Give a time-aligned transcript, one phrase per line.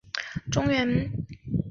[0.49, 1.11] 中平元年。